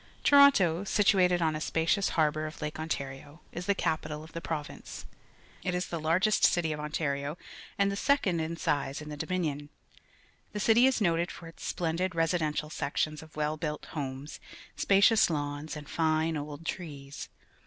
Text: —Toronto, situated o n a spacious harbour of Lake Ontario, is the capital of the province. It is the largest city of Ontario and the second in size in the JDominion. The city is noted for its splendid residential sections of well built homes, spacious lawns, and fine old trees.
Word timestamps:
—Toronto, 0.31 0.83
situated 0.83 1.43
o 1.43 1.47
n 1.49 1.55
a 1.55 1.61
spacious 1.61 2.09
harbour 2.17 2.47
of 2.47 2.59
Lake 2.59 2.79
Ontario, 2.79 3.39
is 3.51 3.67
the 3.67 3.75
capital 3.75 4.23
of 4.23 4.31
the 4.33 4.41
province. 4.41 5.05
It 5.61 5.75
is 5.75 5.85
the 5.89 5.99
largest 5.99 6.43
city 6.43 6.71
of 6.71 6.79
Ontario 6.79 7.37
and 7.77 7.91
the 7.91 7.95
second 7.95 8.39
in 8.39 8.57
size 8.57 8.99
in 8.99 9.09
the 9.09 9.15
JDominion. 9.17 9.69
The 10.53 10.59
city 10.59 10.87
is 10.87 11.01
noted 11.01 11.29
for 11.29 11.45
its 11.47 11.63
splendid 11.67 12.15
residential 12.15 12.71
sections 12.71 13.21
of 13.21 13.35
well 13.35 13.57
built 13.57 13.85
homes, 13.93 14.39
spacious 14.75 15.29
lawns, 15.29 15.75
and 15.75 15.87
fine 15.87 16.35
old 16.35 16.65
trees. 16.65 17.29